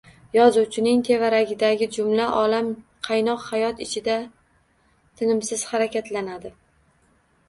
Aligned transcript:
Yozuvchining 0.35 1.01
tevaragidagi 1.07 1.87
jumla 1.97 2.23
olam 2.43 2.71
qaynoq 3.07 3.43
hayot 3.49 3.83
ichida 3.87 4.15
tinimsiz 5.21 5.67
harakatlanadi 5.73 6.53